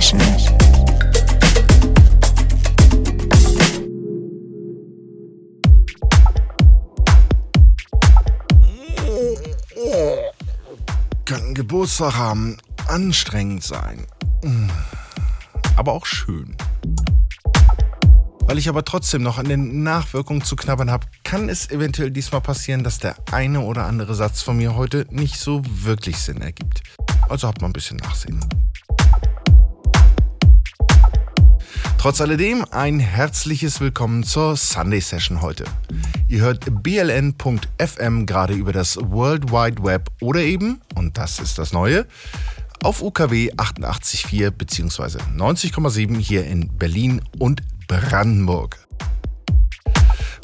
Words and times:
Session. 0.00 0.20
Könnten 11.26 11.54
Geburtstag 11.54 12.14
haben, 12.14 12.56
anstrengend 12.88 13.62
sein. 13.62 14.06
Aber 15.76 15.92
auch 15.92 16.06
schön. 16.06 16.56
Weil 18.40 18.58
ich 18.58 18.68
aber 18.68 18.84
trotzdem 18.84 19.22
noch 19.22 19.38
an 19.38 19.46
den 19.46 19.82
Nachwirkungen 19.82 20.42
zu 20.42 20.56
knabbern 20.56 20.90
habe, 20.90 21.06
kann 21.22 21.48
es 21.48 21.70
eventuell 21.70 22.10
diesmal 22.10 22.40
passieren, 22.40 22.82
dass 22.82 22.98
der 22.98 23.14
eine 23.30 23.60
oder 23.60 23.86
andere 23.86 24.14
Satz 24.14 24.42
von 24.42 24.56
mir 24.56 24.74
heute 24.74 25.06
nicht 25.10 25.36
so 25.36 25.62
wirklich 25.66 26.16
Sinn 26.16 26.40
ergibt. 26.40 26.82
Also 27.28 27.46
habt 27.46 27.60
mal 27.60 27.68
ein 27.68 27.72
bisschen 27.74 27.98
Nachsehen. 27.98 28.40
Trotz 32.00 32.22
alledem 32.22 32.64
ein 32.70 32.98
herzliches 32.98 33.78
Willkommen 33.82 34.24
zur 34.24 34.56
Sunday 34.56 35.02
Session 35.02 35.42
heute. 35.42 35.64
Ihr 36.28 36.40
hört 36.40 36.82
bln.fm 36.82 38.24
gerade 38.24 38.54
über 38.54 38.72
das 38.72 38.96
World 38.96 39.52
Wide 39.52 39.84
Web 39.84 40.08
oder 40.22 40.40
eben, 40.40 40.80
und 40.94 41.18
das 41.18 41.38
ist 41.40 41.58
das 41.58 41.74
Neue, 41.74 42.06
auf 42.82 43.02
UKW 43.02 43.52
88.4 43.52 44.50
bzw. 44.50 45.18
90,7 45.36 46.16
hier 46.16 46.46
in 46.46 46.74
Berlin 46.78 47.20
und 47.38 47.60
Brandenburg. 47.86 48.78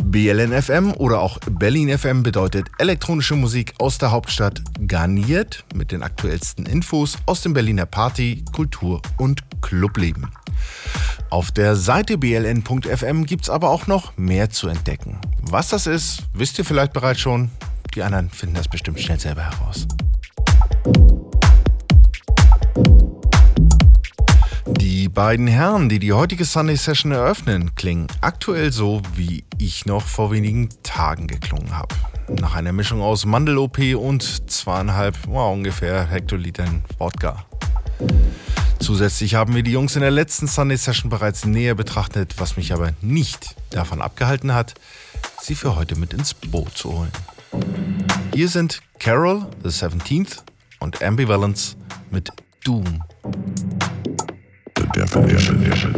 BLN 0.05 0.63
FM 0.63 0.93
oder 0.93 1.21
auch 1.21 1.39
Berlin 1.51 1.97
FM 1.97 2.23
bedeutet 2.23 2.69
elektronische 2.77 3.35
Musik 3.35 3.73
aus 3.79 3.97
der 3.97 4.11
Hauptstadt 4.11 4.61
garniert 4.87 5.65
mit 5.75 5.91
den 5.91 6.03
aktuellsten 6.03 6.67
Infos 6.67 7.17
aus 7.25 7.41
dem 7.41 7.55
Berliner 7.55 7.87
Party, 7.87 8.45
Kultur 8.53 9.01
und 9.17 9.41
Clubleben. 9.63 10.31
Auf 11.31 11.51
der 11.51 11.77
Seite 11.77 12.19
bln.fm 12.19 13.27
gibt 13.27 13.45
es 13.45 13.51
aber 13.51 13.71
auch 13.71 13.87
noch 13.87 14.17
mehr 14.17 14.51
zu 14.51 14.69
entdecken. 14.69 15.19
Was 15.41 15.69
das 15.69 15.87
ist, 15.87 16.23
wisst 16.33 16.59
ihr 16.59 16.65
vielleicht 16.65 16.93
bereits 16.93 17.21
schon. 17.21 17.51
Die 17.95 18.03
anderen 18.03 18.31
finden 18.31 18.55
das 18.55 18.69
bestimmt 18.69 19.01
schnell 19.01 19.19
selber 19.19 19.43
heraus. 19.43 19.87
Die 24.81 25.09
beiden 25.09 25.47
Herren, 25.47 25.89
die 25.89 25.99
die 25.99 26.13
heutige 26.13 26.45
Sunday 26.45 26.77
Session 26.77 27.13
eröffnen, 27.13 27.75
klingen 27.75 28.09
aktuell 28.21 28.73
so, 28.73 29.01
wie 29.15 29.45
ich 29.59 29.87
noch 29.87 30.03
vor 30.03 30.31
wenigen 30.31 30.69
Tagen 30.83 31.27
geklungen 31.27 31.77
habe. 31.77 31.95
Nach 32.41 32.55
einer 32.55 32.73
Mischung 32.73 33.01
aus 33.01 33.25
Mandel-OP 33.25 33.79
und 33.97 34.51
zweieinhalb, 34.51 35.17
wow, 35.29 35.53
ungefähr 35.53 36.07
Hektolitern 36.07 36.85
Wodka. 36.99 37.47
Zusätzlich 38.79 39.35
haben 39.35 39.55
wir 39.55 39.63
die 39.63 39.73
Jungs 39.73 39.97
in 39.97 40.03
der 40.03 40.11
letzten 40.11 40.47
Sunday 40.47 40.77
Session 40.77 41.11
bereits 41.11 41.45
näher 41.45 41.75
betrachtet, 41.75 42.35
was 42.39 42.57
mich 42.57 42.73
aber 42.73 42.93
nicht 43.01 43.57
davon 43.71 44.01
abgehalten 44.01 44.55
hat, 44.55 44.75
sie 45.41 45.55
für 45.55 45.77
heute 45.77 45.97
mit 45.97 46.13
ins 46.13 46.35
Boot 46.35 46.77
zu 46.77 46.93
holen. 46.93 47.13
Hier 48.35 48.49
sind 48.49 48.81
Carol, 48.99 49.47
The 49.63 49.71
17th 49.71 50.43
und 50.79 51.03
Ambivalence 51.03 51.77
mit 52.11 52.31
Doom. 52.65 53.03
the 54.77 55.21
definition 55.21 55.93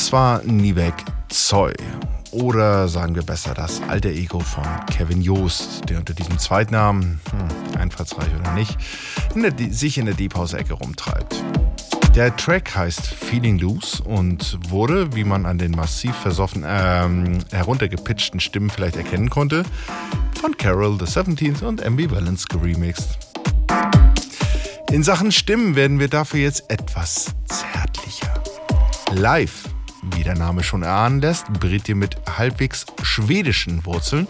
Das 0.00 0.12
war 0.12 0.42
Nivek 0.44 0.94
Zoy. 1.28 1.74
Oder 2.30 2.88
sagen 2.88 3.14
wir 3.14 3.22
besser 3.22 3.52
das 3.52 3.82
alter 3.82 4.08
Ego 4.08 4.40
von 4.40 4.64
Kevin 4.86 5.20
Joost, 5.20 5.90
der 5.90 5.98
unter 5.98 6.14
diesem 6.14 6.38
Zweitnamen, 6.38 7.20
hm, 7.30 7.78
einfallsreich 7.78 8.30
oder 8.40 8.50
nicht, 8.52 8.78
in 9.34 9.42
der, 9.42 9.52
sich 9.70 9.98
in 9.98 10.06
der 10.06 10.14
Deep 10.14 10.34
House-Ecke 10.36 10.72
rumtreibt. 10.72 11.44
Der 12.14 12.34
Track 12.34 12.74
heißt 12.74 13.08
Feeling 13.08 13.58
Loose 13.58 14.02
und 14.02 14.58
wurde, 14.70 15.14
wie 15.14 15.22
man 15.22 15.44
an 15.44 15.58
den 15.58 15.72
massiv 15.72 16.16
versoffen, 16.16 16.64
ähm, 16.66 17.40
heruntergepitchten 17.50 18.40
Stimmen 18.40 18.70
vielleicht 18.70 18.96
erkennen 18.96 19.28
konnte, 19.28 19.64
von 20.40 20.56
Carol, 20.56 20.96
The 20.98 21.04
17th 21.04 21.62
und 21.62 21.84
Ambivalence 21.84 22.46
geremixed. 22.46 23.18
In 24.90 25.02
Sachen 25.02 25.30
Stimmen 25.30 25.76
werden 25.76 25.98
wir 25.98 26.08
dafür 26.08 26.40
jetzt 26.40 26.70
etwas 26.70 27.34
zärtlicher. 27.44 28.32
Live 29.12 29.69
wie 30.02 30.22
der 30.22 30.36
Name 30.36 30.62
schon 30.62 30.82
erahnen 30.82 31.20
lässt, 31.20 31.52
Britti 31.52 31.94
mit 31.94 32.16
halbwegs 32.38 32.86
schwedischen 33.02 33.84
Wurzeln, 33.84 34.26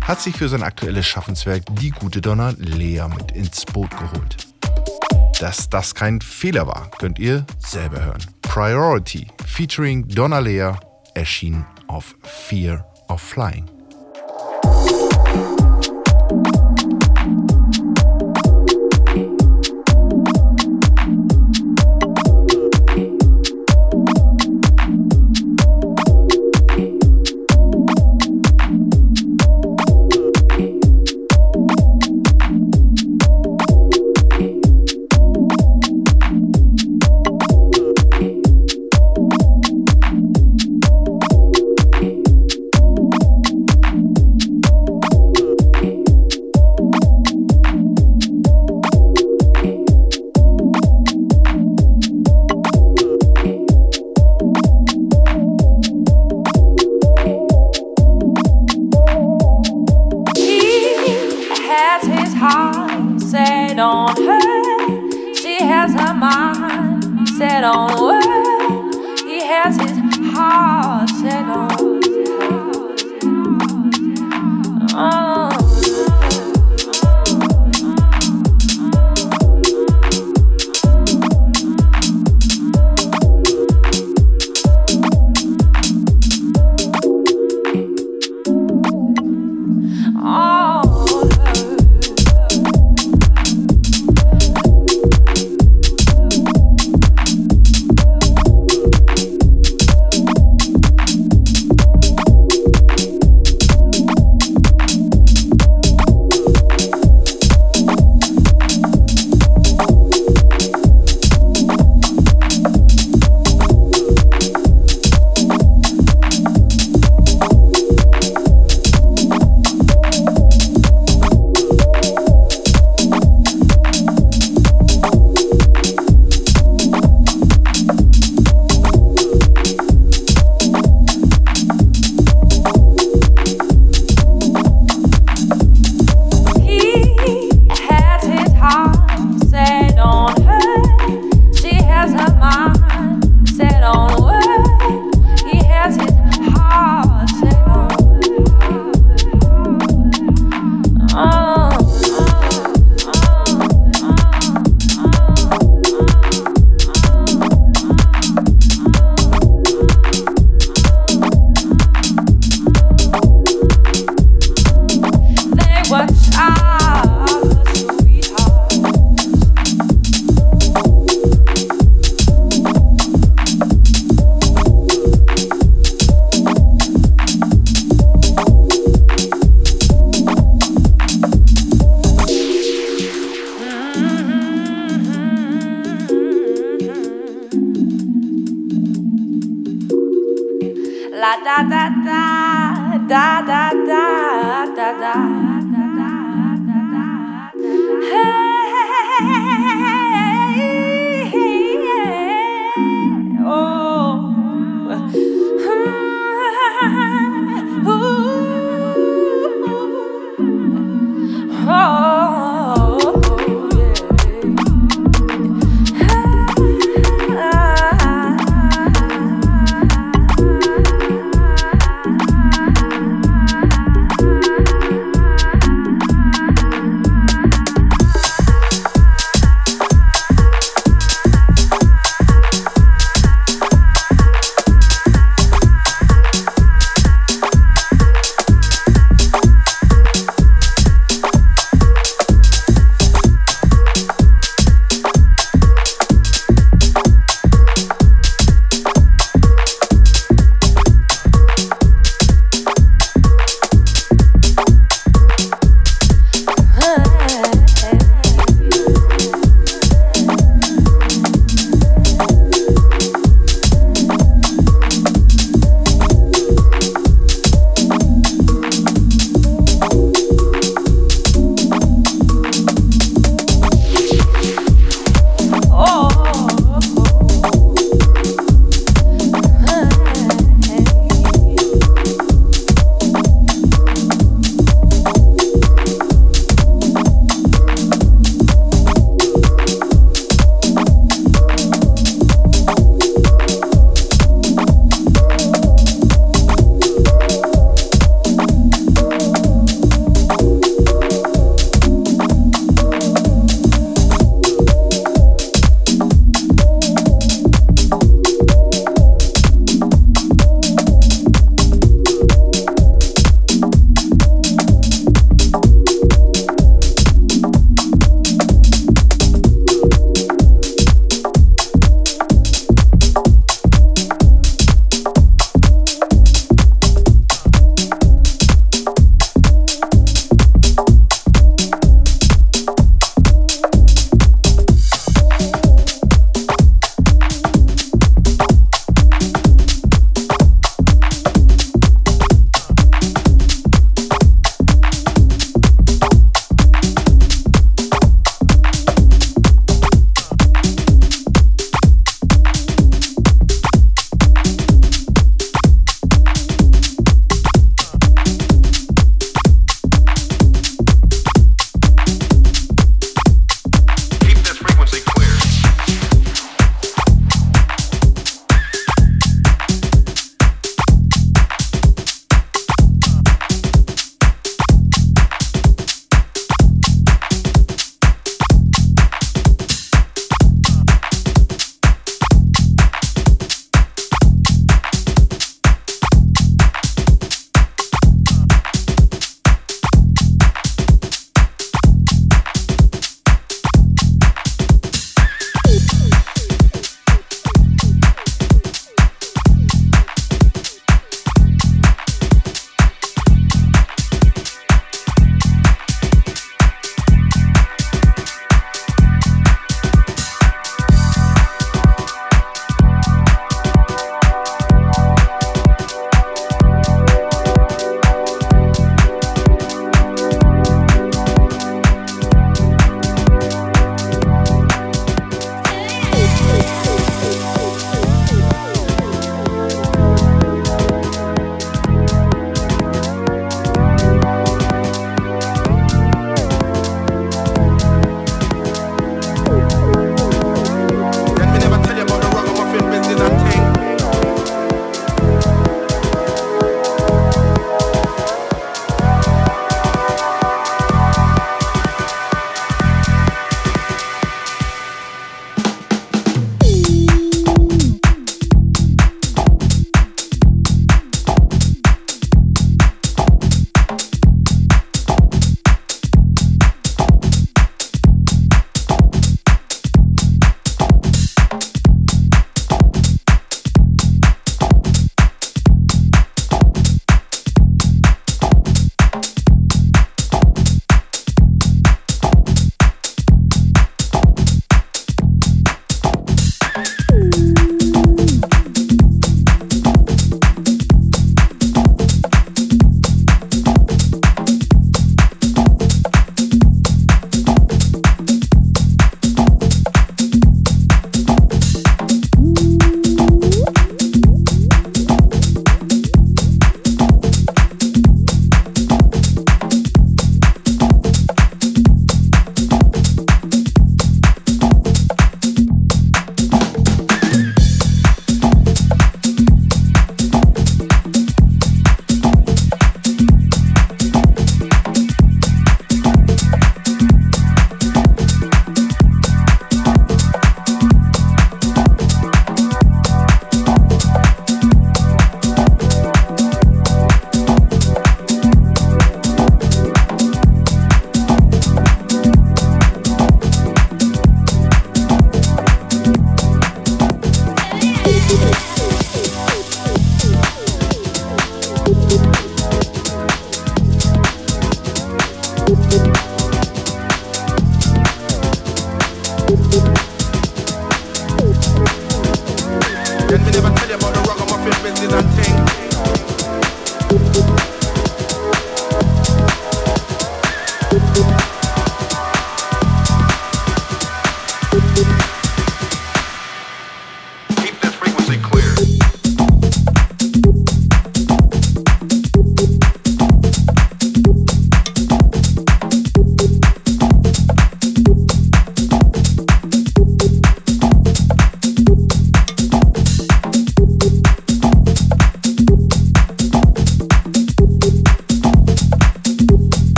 hat 0.00 0.20
sich 0.20 0.36
für 0.36 0.48
sein 0.48 0.62
aktuelles 0.62 1.06
Schaffenswerk 1.06 1.64
die 1.72 1.90
gute 1.90 2.20
Donna 2.20 2.54
Lea 2.58 3.04
mit 3.16 3.32
ins 3.32 3.64
Boot 3.64 3.90
geholt. 3.90 4.36
Dass 5.40 5.68
das 5.68 5.94
kein 5.94 6.20
Fehler 6.20 6.66
war, 6.66 6.90
könnt 6.98 7.18
ihr 7.18 7.44
selber 7.58 8.04
hören. 8.04 8.24
Priority 8.42 9.28
featuring 9.46 10.08
Donna 10.08 10.40
Lea 10.40 10.72
erschien 11.14 11.64
auf 11.86 12.14
Fear 12.22 12.84
of 13.08 13.20
Flying. 13.20 13.66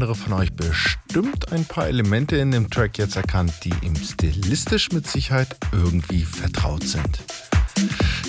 Andere 0.00 0.14
von 0.14 0.32
euch 0.32 0.50
bestimmt 0.54 1.52
ein 1.52 1.66
paar 1.66 1.86
Elemente 1.86 2.36
in 2.36 2.52
dem 2.52 2.70
Track 2.70 2.96
jetzt 2.96 3.16
erkannt, 3.16 3.52
die 3.64 3.74
ihm 3.82 3.94
stilistisch 3.94 4.92
mit 4.92 5.06
Sicherheit 5.06 5.54
irgendwie 5.72 6.22
vertraut 6.22 6.84
sind. 6.84 7.22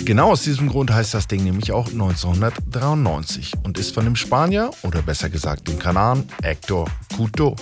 Genau 0.04 0.32
aus 0.32 0.42
diesem 0.42 0.68
Grund 0.68 0.92
heißt 0.92 1.14
das 1.14 1.28
Ding 1.28 1.44
nämlich 1.44 1.72
auch 1.72 1.88
1993 1.88 3.54
und 3.62 3.78
ist 3.78 3.94
von 3.94 4.04
dem 4.04 4.16
Spanier 4.16 4.70
oder 4.82 5.00
besser 5.00 5.30
gesagt 5.30 5.66
dem 5.66 5.78
Kanaren 5.78 6.28
Hector 6.42 6.90
Couto. 7.16 7.56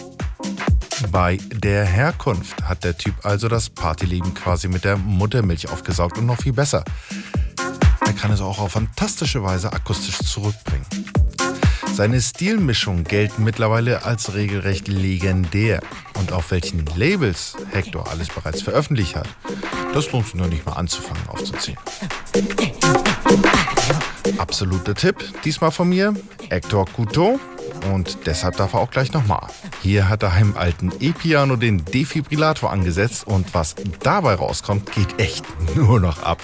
Bei 1.12 1.38
der 1.52 1.84
Herkunft 1.84 2.64
hat 2.64 2.82
der 2.82 2.98
Typ 2.98 3.14
also 3.24 3.46
das 3.46 3.70
Partyleben 3.70 4.34
quasi 4.34 4.66
mit 4.66 4.82
der 4.82 4.96
Muttermilch 4.96 5.70
aufgesaugt 5.70 6.18
und 6.18 6.26
noch 6.26 6.42
viel 6.42 6.52
besser. 6.52 6.82
Er 8.04 8.12
kann 8.14 8.32
es 8.32 8.40
auch 8.40 8.58
auf 8.58 8.72
fantastische 8.72 9.44
Weise 9.44 9.72
akustisch 9.72 10.18
zurückbringen. 10.18 10.84
Seine 12.00 12.22
Stilmischungen 12.22 13.04
gelten 13.04 13.44
mittlerweile 13.44 14.06
als 14.06 14.32
regelrecht 14.32 14.88
legendär. 14.88 15.82
Und 16.18 16.32
auf 16.32 16.50
welchen 16.50 16.86
Labels 16.96 17.58
Hector 17.72 18.08
alles 18.10 18.28
bereits 18.28 18.62
veröffentlicht 18.62 19.16
hat, 19.16 19.28
das 19.92 20.10
lohnt 20.10 20.24
sich 20.24 20.34
noch 20.34 20.46
nicht 20.46 20.64
mal 20.64 20.72
anzufangen 20.72 21.28
aufzuziehen. 21.28 21.76
Absoluter 24.38 24.94
Tipp, 24.94 25.16
diesmal 25.44 25.72
von 25.72 25.90
mir, 25.90 26.14
Hector 26.48 26.86
Couteau. 26.86 27.38
Und 27.92 28.18
deshalb 28.24 28.56
darf 28.56 28.72
er 28.72 28.80
auch 28.80 28.90
gleich 28.90 29.12
nochmal. 29.12 29.48
Hier 29.82 30.08
hat 30.08 30.22
er 30.22 30.34
im 30.38 30.56
alten 30.56 30.92
E-Piano 31.00 31.56
den 31.56 31.84
Defibrillator 31.84 32.70
angesetzt 32.70 33.26
und 33.26 33.52
was 33.52 33.74
dabei 34.02 34.36
rauskommt, 34.36 34.90
geht 34.92 35.18
echt 35.18 35.44
nur 35.76 36.00
noch 36.00 36.22
ab. 36.22 36.38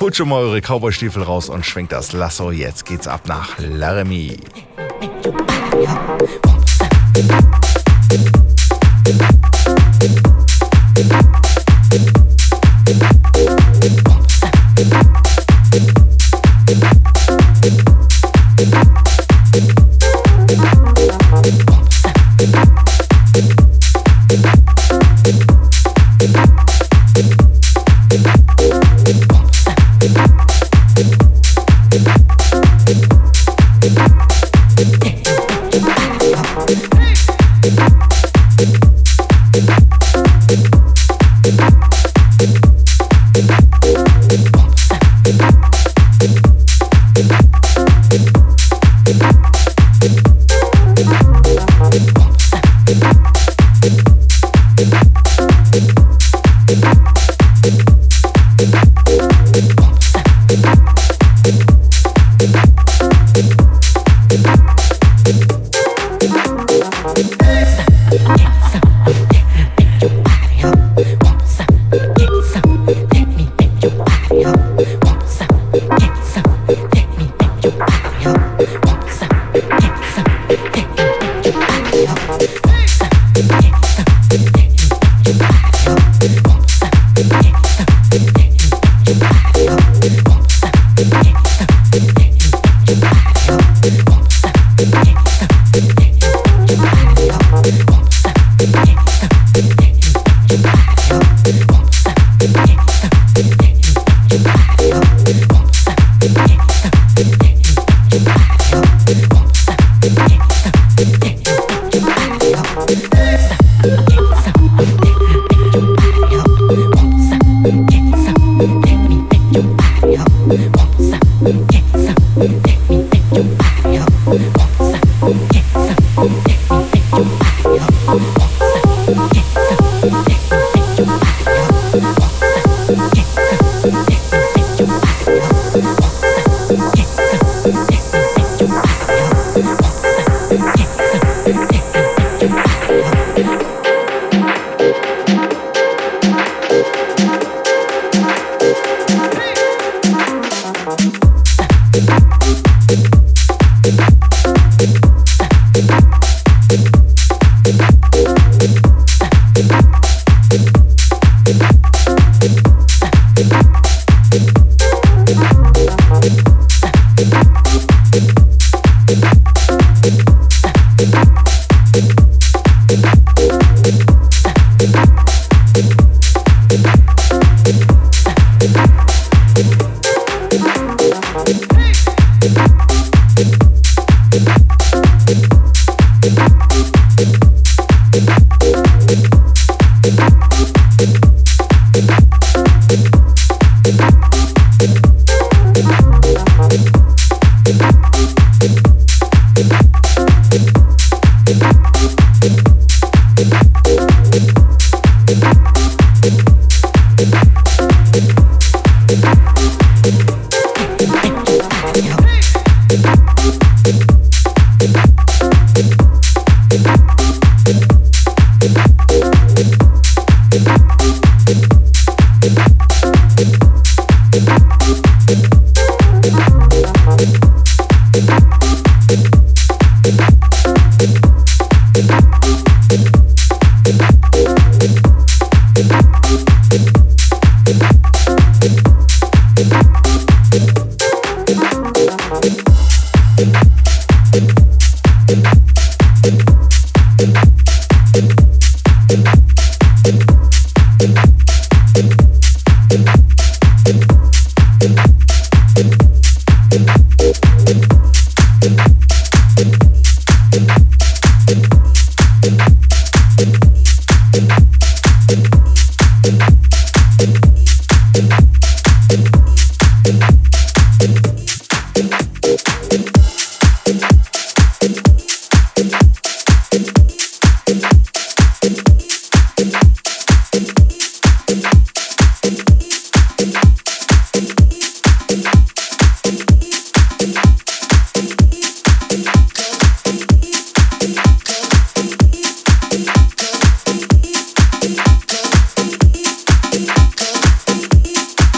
Holt 0.00 0.16
schon 0.16 0.28
mal 0.28 0.40
eure 0.40 0.60
Cowboy-Stiefel 0.60 1.22
raus 1.22 1.48
und 1.48 1.64
schwenkt 1.64 1.92
das 1.92 2.12
Lasso. 2.12 2.50
Jetzt 2.50 2.86
geht's 2.86 3.06
ab 3.06 3.28
nach 3.28 3.56
Laramie. 3.58 4.38
Yeah. 5.80 6.49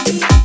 you. 0.07 0.42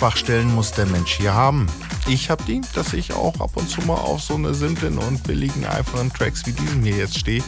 Schwachstellen 0.00 0.54
muss 0.54 0.72
der 0.72 0.86
Mensch 0.86 1.18
hier 1.18 1.34
haben. 1.34 1.66
Ich 2.08 2.30
habe 2.30 2.42
die, 2.44 2.62
dass 2.74 2.94
ich 2.94 3.12
auch 3.12 3.38
ab 3.38 3.50
und 3.56 3.68
zu 3.68 3.82
mal 3.82 3.96
auf 3.96 4.22
so 4.22 4.34
eine 4.34 4.54
simplen 4.54 4.96
und 4.96 5.22
billigen, 5.24 5.66
einfachen 5.66 6.10
Tracks 6.10 6.46
wie 6.46 6.52
diesen 6.52 6.82
hier 6.82 6.96
jetzt 6.96 7.18
stehe, 7.18 7.42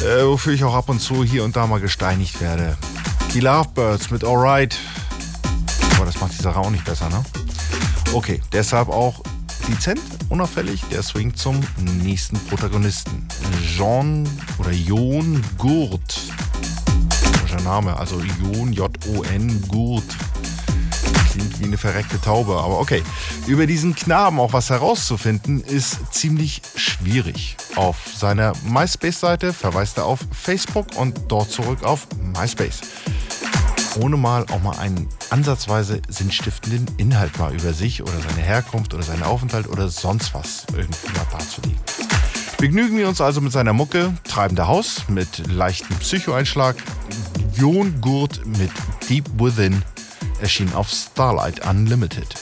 äh, 0.00 0.24
wofür 0.24 0.54
ich 0.54 0.64
auch 0.64 0.74
ab 0.74 0.88
und 0.88 0.98
zu 0.98 1.22
hier 1.22 1.44
und 1.44 1.54
da 1.54 1.68
mal 1.68 1.78
gesteinigt 1.78 2.40
werde. 2.40 2.76
Die 3.32 3.38
Lovebirds 3.38 4.10
mit 4.10 4.24
Alright. 4.24 4.76
Aber 5.94 6.06
das 6.06 6.20
macht 6.20 6.32
die 6.32 6.42
Sache 6.42 6.58
auch 6.58 6.70
nicht 6.70 6.84
besser, 6.84 7.08
ne? 7.10 7.22
Okay, 8.12 8.42
deshalb 8.52 8.88
auch 8.88 9.22
dezent, 9.68 10.00
unauffällig, 10.30 10.82
der 10.90 11.04
Swing 11.04 11.32
zum 11.36 11.60
nächsten 12.02 12.40
Protagonisten. 12.46 13.28
Jean 13.76 14.28
oder 14.58 14.72
Jon 14.72 15.40
Gurt. 15.58 16.22
Name, 17.62 17.96
also 17.96 18.20
Jon, 18.20 18.72
J-O-N, 18.72 19.62
Gurt. 19.68 20.16
Wie 21.62 21.66
eine 21.66 21.78
verreckte 21.78 22.20
Taube, 22.20 22.58
aber 22.58 22.80
okay. 22.80 23.04
Über 23.46 23.68
diesen 23.68 23.94
Knaben 23.94 24.40
auch 24.40 24.52
was 24.52 24.68
herauszufinden, 24.68 25.62
ist 25.62 26.12
ziemlich 26.12 26.60
schwierig. 26.74 27.56
Auf 27.76 27.98
seiner 28.16 28.52
MySpace-Seite 28.64 29.52
verweist 29.52 29.96
er 29.96 30.06
auf 30.06 30.18
Facebook 30.32 30.88
und 30.96 31.16
dort 31.28 31.52
zurück 31.52 31.84
auf 31.84 32.08
MySpace 32.36 32.80
ohne 34.00 34.16
mal 34.16 34.46
auch 34.50 34.62
mal 34.62 34.78
einen 34.78 35.06
ansatzweise 35.28 36.00
sinnstiftenden 36.08 36.86
Inhalt 36.96 37.38
mal 37.38 37.52
über 37.54 37.74
sich 37.74 38.02
oder 38.02 38.18
seine 38.26 38.40
Herkunft 38.40 38.94
oder 38.94 39.02
seinen 39.02 39.22
Aufenthalt 39.22 39.68
oder 39.68 39.88
sonst 39.88 40.32
was 40.32 40.64
irgendwie 40.74 41.12
mal 41.14 41.26
darzulegen. 41.30 41.78
Begnügen 42.56 42.96
wir 42.96 43.06
uns 43.06 43.20
also 43.20 43.42
mit 43.42 43.52
seiner 43.52 43.74
Mucke 43.74 44.14
Treibender 44.24 44.66
Haus 44.66 45.02
mit 45.08 45.46
leichtem 45.46 45.94
Psychoeinschlag. 45.98 46.76
Jon 47.54 48.00
Gurt 48.00 48.46
mit 48.46 48.70
Deep 49.10 49.26
Within 49.38 49.82
erschien 50.42 50.72
auf 50.74 50.90
Starlight 50.90 51.64
Unlimited. 51.64 52.41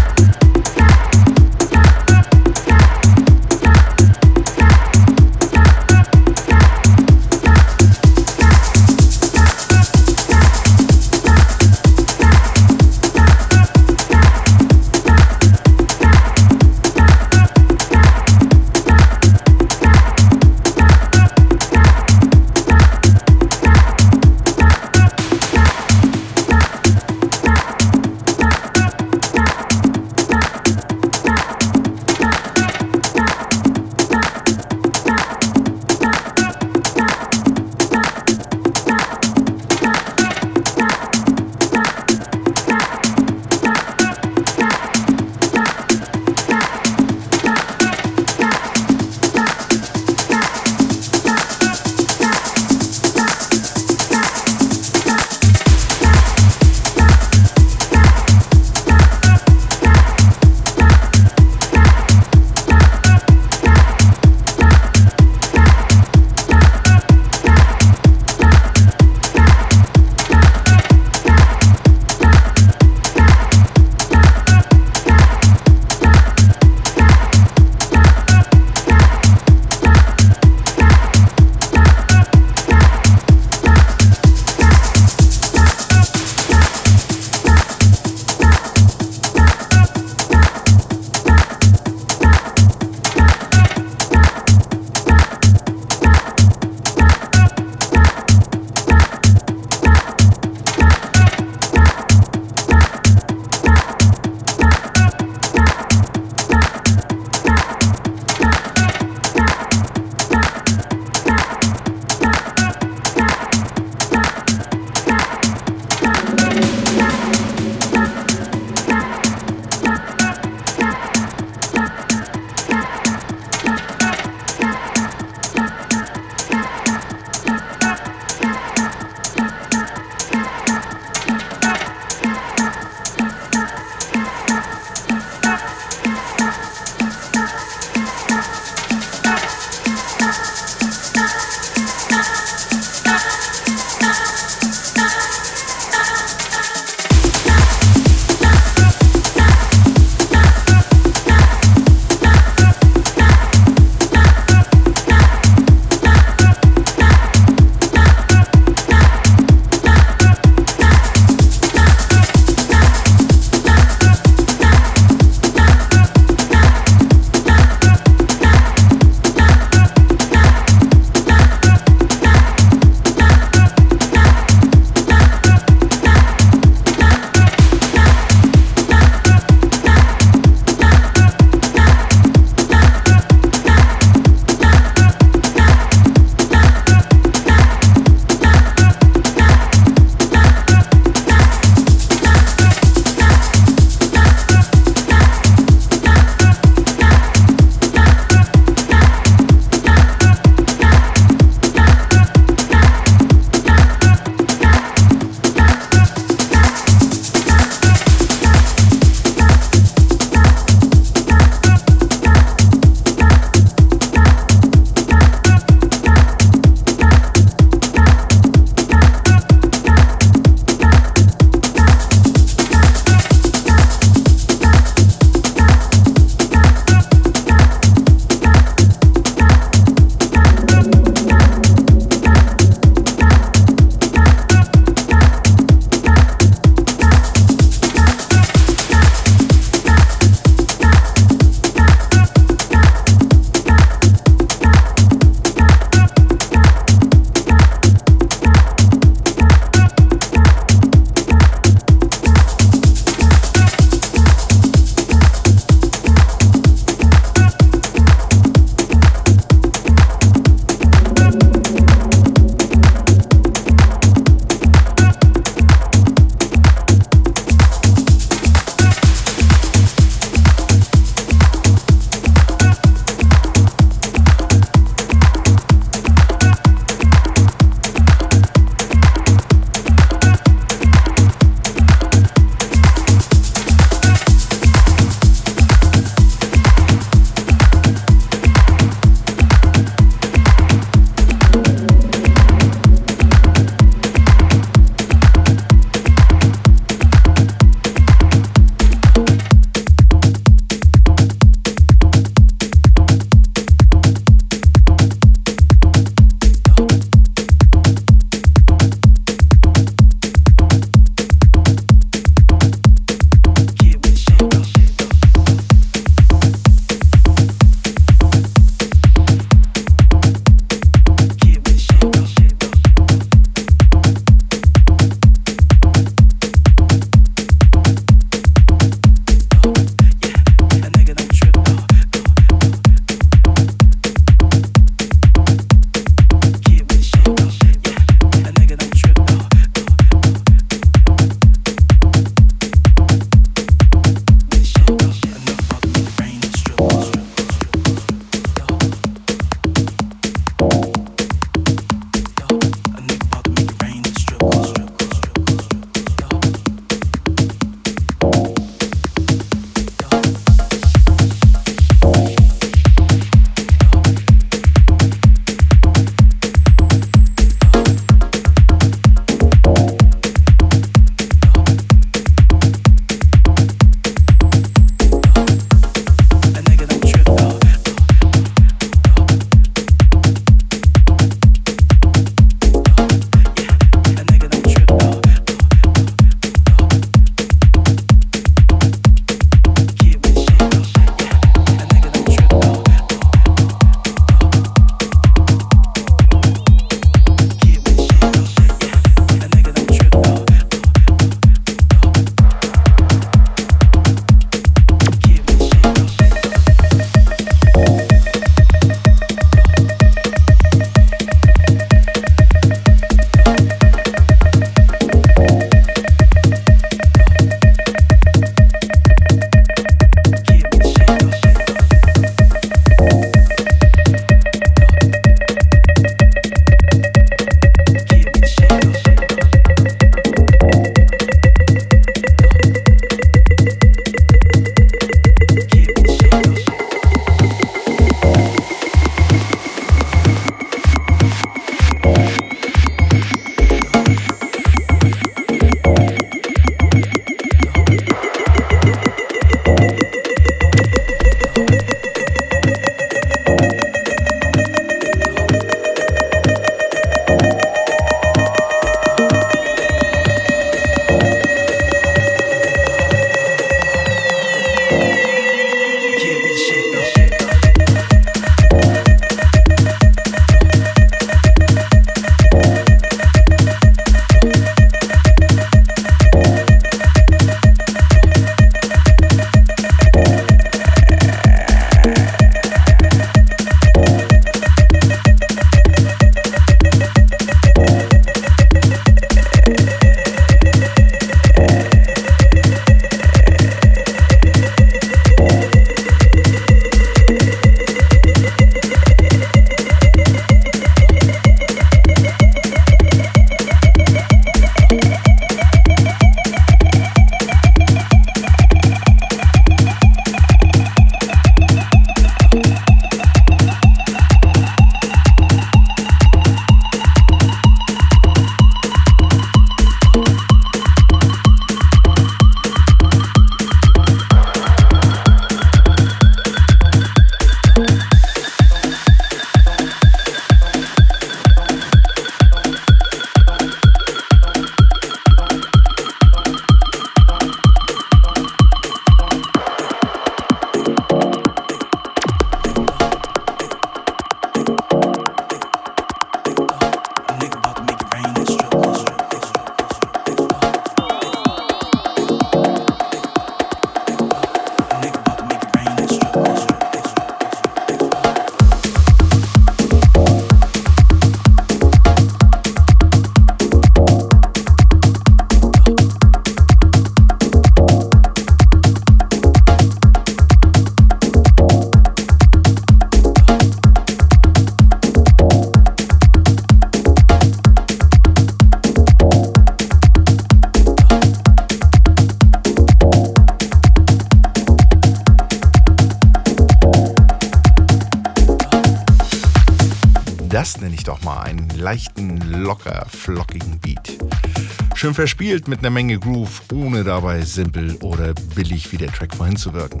Schön 595.02 595.14
verspielt 595.14 595.66
mit 595.66 595.80
einer 595.80 595.90
Menge 595.90 596.16
Groove, 596.16 596.62
ohne 596.72 597.02
dabei 597.02 597.40
simpel 597.40 597.96
oder 598.02 598.34
billig 598.54 598.92
wie 598.92 598.98
der 598.98 599.10
Track 599.10 599.34
vorhin 599.34 599.56
zu 599.56 599.74
wirken. 599.74 600.00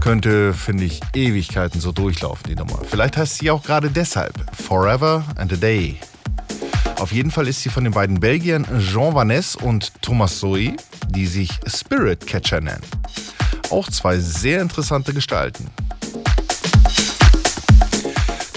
Könnte, 0.00 0.52
finde 0.52 0.82
ich, 0.82 1.00
Ewigkeiten 1.14 1.80
so 1.80 1.92
durchlaufen, 1.92 2.42
die 2.48 2.56
Nummer. 2.56 2.80
Vielleicht 2.84 3.16
heißt 3.16 3.36
sie 3.36 3.52
auch 3.52 3.62
gerade 3.62 3.88
deshalb 3.88 4.34
Forever 4.52 5.24
and 5.36 5.52
a 5.52 5.56
Day. 5.56 6.00
Auf 6.98 7.12
jeden 7.12 7.30
Fall 7.30 7.46
ist 7.46 7.62
sie 7.62 7.68
von 7.68 7.84
den 7.84 7.92
beiden 7.92 8.18
Belgiern 8.18 8.66
Jean 8.80 9.14
Vaness 9.14 9.54
und 9.54 9.92
Thomas 10.02 10.40
Zoe, 10.40 10.74
die 11.10 11.26
sich 11.26 11.60
Spirit 11.68 12.26
Catcher 12.26 12.60
nennen. 12.60 12.82
Auch 13.70 13.88
zwei 13.90 14.18
sehr 14.18 14.60
interessante 14.60 15.14
Gestalten. 15.14 15.68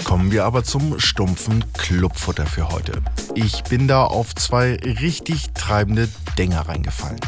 Kommen 0.02 0.32
wir 0.32 0.46
aber 0.46 0.64
zum 0.64 0.98
stumpfen 0.98 1.64
Clubfutter 1.74 2.44
für 2.44 2.70
heute. 2.70 3.00
Ich 3.36 3.64
bin 3.64 3.88
da 3.88 4.04
auf 4.04 4.34
zwei 4.34 4.76
richtig 4.76 5.52
treibende 5.54 6.08
Dinger 6.38 6.68
reingefallen. 6.68 7.18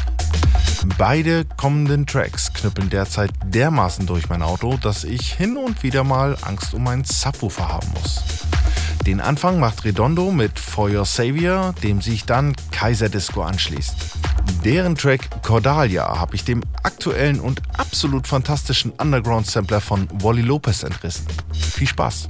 Beide 0.97 1.43
kommenden 1.43 2.05
Tracks 2.05 2.53
knüppeln 2.53 2.89
derzeit 2.89 3.31
dermaßen 3.43 4.05
durch 4.05 4.29
mein 4.29 4.41
Auto, 4.41 4.77
dass 4.77 5.03
ich 5.03 5.33
hin 5.33 5.57
und 5.57 5.83
wieder 5.83 6.05
mal 6.05 6.37
Angst 6.43 6.73
um 6.73 6.83
meinen 6.83 7.03
Subwoofer 7.03 7.67
haben 7.67 7.87
muss. 7.93 8.23
Den 9.05 9.19
Anfang 9.19 9.59
macht 9.59 9.83
Redondo 9.83 10.31
mit 10.31 10.59
For 10.59 10.89
Your 10.89 11.05
Savior, 11.05 11.73
dem 11.83 12.01
sich 12.01 12.25
dann 12.25 12.55
Kaiser 12.71 13.09
Disco 13.09 13.41
anschließt. 13.41 13.95
Deren 14.63 14.95
Track 14.95 15.43
Cordalia 15.43 16.19
habe 16.19 16.35
ich 16.35 16.45
dem 16.45 16.63
aktuellen 16.83 17.39
und 17.39 17.61
absolut 17.77 18.27
fantastischen 18.27 18.91
Underground-Sampler 18.91 19.81
von 19.81 20.07
Wally 20.21 20.41
Lopez 20.41 20.83
entrissen. 20.83 21.25
Viel 21.53 21.87
Spaß! 21.87 22.29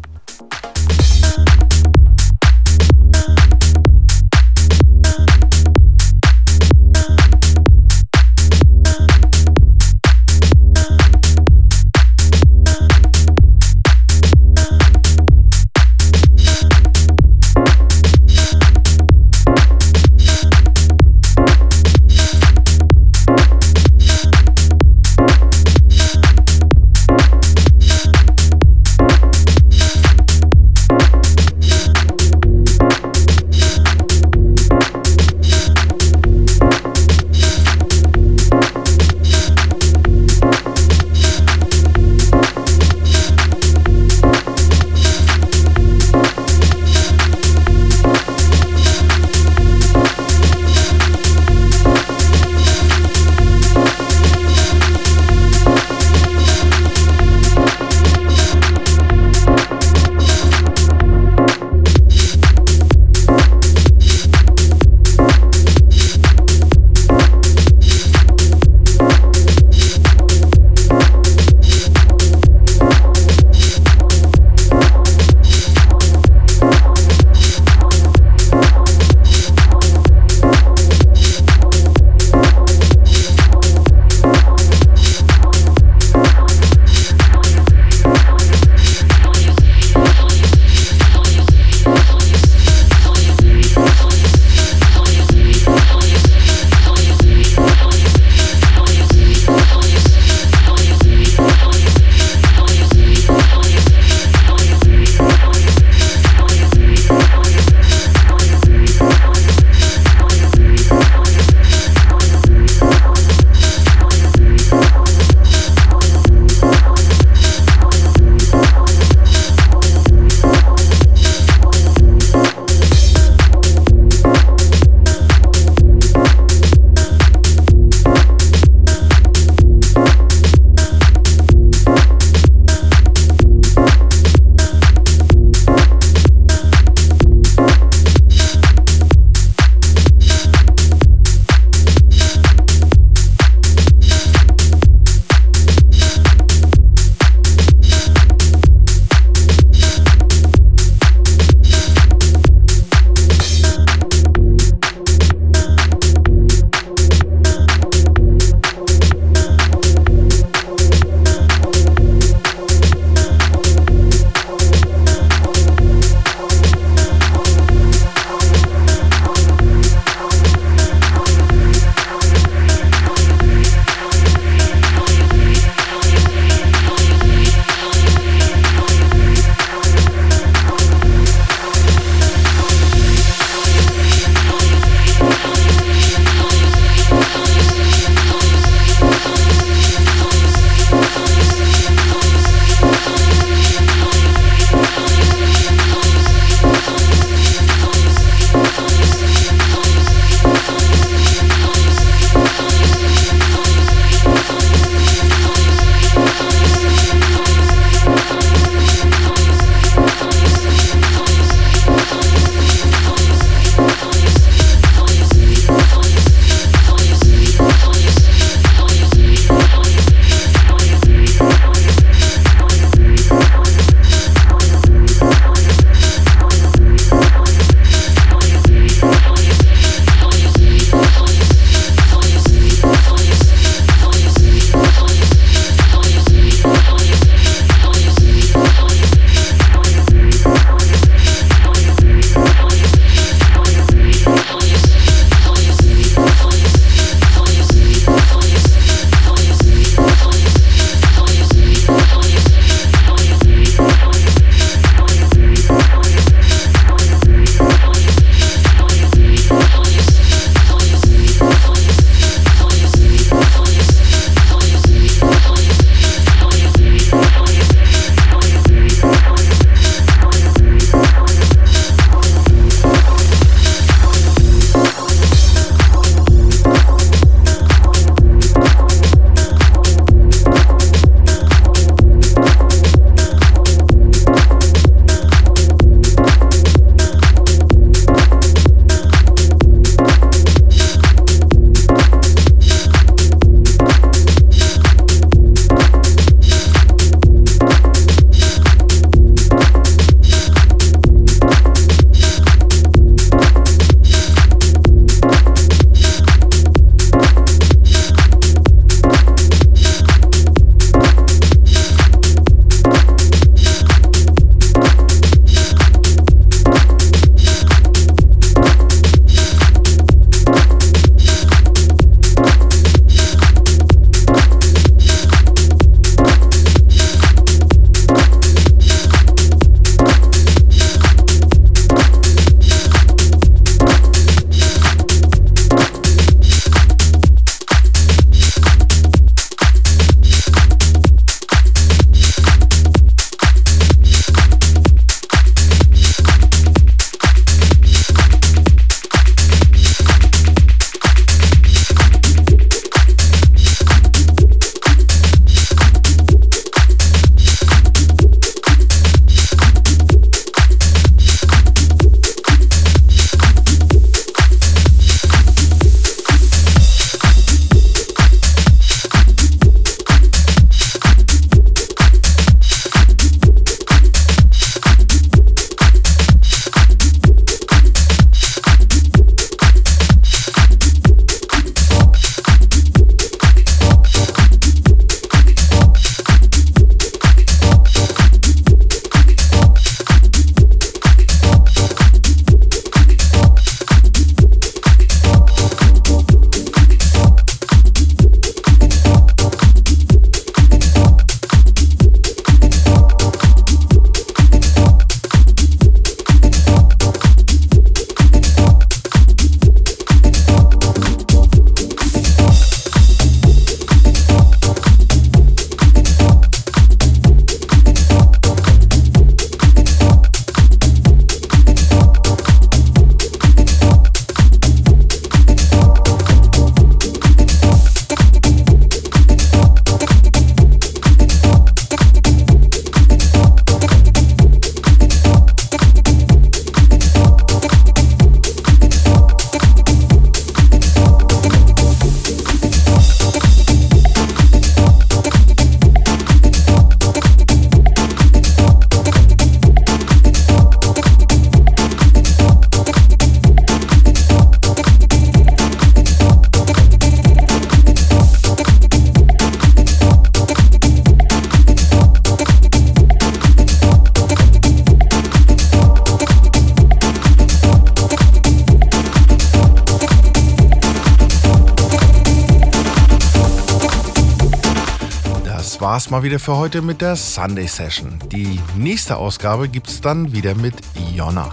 War's 476.07 476.11
mal 476.11 476.23
wieder 476.23 476.39
für 476.39 476.55
heute 476.55 476.81
mit 476.81 477.01
der 477.01 477.17
Sunday 477.17 477.67
Session. 477.67 478.17
Die 478.31 478.61
nächste 478.77 479.17
Ausgabe 479.17 479.67
gibt's 479.67 479.99
dann 479.99 480.31
wieder 480.31 480.55
mit 480.55 480.75
Jonna. 481.13 481.51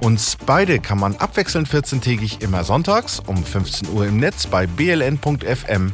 Uns 0.00 0.36
beide 0.44 0.80
kann 0.80 0.98
man 0.98 1.14
abwechselnd 1.14 1.68
14-tägig 1.68 2.42
immer 2.42 2.64
sonntags 2.64 3.20
um 3.20 3.44
15 3.44 3.90
Uhr 3.90 4.06
im 4.06 4.16
Netz 4.16 4.48
bei 4.48 4.66
bln.fm 4.66 5.92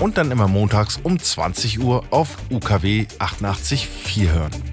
und 0.00 0.18
dann 0.18 0.30
immer 0.32 0.48
montags 0.48 1.00
um 1.02 1.18
20 1.18 1.80
Uhr 1.80 2.04
auf 2.10 2.36
UKW 2.50 3.06
88.4 3.18 4.30
hören. 4.30 4.67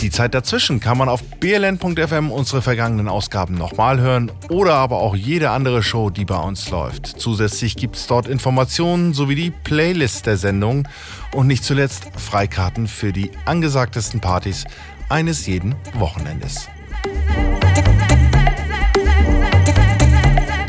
Die 0.00 0.10
Zeit 0.10 0.32
dazwischen 0.34 0.80
kann 0.80 0.96
man 0.96 1.10
auf 1.10 1.22
bln.fm 1.22 2.30
unsere 2.30 2.62
vergangenen 2.62 3.06
Ausgaben 3.06 3.54
nochmal 3.54 4.00
hören 4.00 4.32
oder 4.48 4.76
aber 4.76 4.96
auch 4.96 5.14
jede 5.14 5.50
andere 5.50 5.82
Show, 5.82 6.08
die 6.08 6.24
bei 6.24 6.38
uns 6.38 6.70
läuft. 6.70 7.06
Zusätzlich 7.06 7.76
gibt 7.76 7.96
es 7.96 8.06
dort 8.06 8.26
Informationen 8.26 9.12
sowie 9.12 9.34
die 9.34 9.50
Playlist 9.50 10.24
der 10.24 10.38
Sendung 10.38 10.88
und 11.34 11.48
nicht 11.48 11.64
zuletzt 11.64 12.08
Freikarten 12.16 12.88
für 12.88 13.12
die 13.12 13.30
angesagtesten 13.44 14.20
Partys 14.20 14.64
eines 15.10 15.46
jeden 15.46 15.74
Wochenendes. 15.92 16.70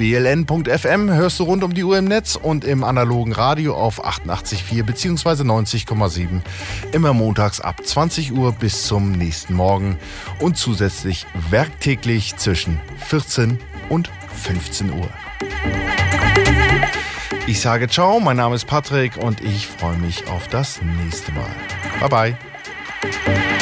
bln.fm 0.01 1.11
hörst 1.11 1.39
du 1.39 1.43
rund 1.43 1.63
um 1.63 1.75
die 1.75 1.83
Uhr 1.83 1.95
im 1.95 2.05
Netz 2.05 2.35
und 2.35 2.65
im 2.65 2.83
analogen 2.83 3.33
Radio 3.33 3.75
auf 3.75 4.03
88.4 4.03 4.81
bzw. 4.81 5.43
90,7 5.43 6.41
immer 6.91 7.13
montags 7.13 7.61
ab 7.61 7.85
20 7.85 8.31
Uhr 8.33 8.51
bis 8.51 8.87
zum 8.87 9.11
nächsten 9.11 9.53
Morgen 9.53 9.99
und 10.39 10.57
zusätzlich 10.57 11.27
werktäglich 11.51 12.35
zwischen 12.37 12.81
14 12.97 13.59
und 13.89 14.09
15 14.33 14.91
Uhr. 14.91 15.07
Ich 17.45 17.61
sage 17.61 17.87
ciao, 17.87 18.19
mein 18.19 18.37
Name 18.37 18.55
ist 18.55 18.65
Patrick 18.65 19.17
und 19.17 19.41
ich 19.41 19.67
freue 19.67 19.97
mich 19.97 20.27
auf 20.29 20.47
das 20.47 20.79
nächste 20.81 21.31
Mal. 21.31 21.45
Bye 21.99 22.09
bye. 22.09 23.60